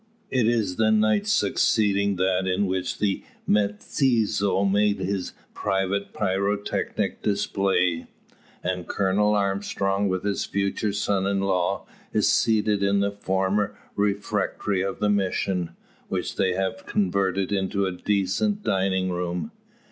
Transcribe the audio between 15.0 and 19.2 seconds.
the mission, which they have converted into a decent dining